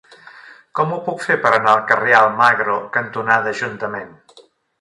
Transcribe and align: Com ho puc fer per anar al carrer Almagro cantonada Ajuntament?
Com 0.79 0.93
ho 0.95 0.97
puc 1.09 1.21
fer 1.25 1.35
per 1.43 1.51
anar 1.57 1.73
al 1.75 1.83
carrer 1.91 2.15
Almagro 2.21 2.79
cantonada 2.97 3.55
Ajuntament? 3.57 4.11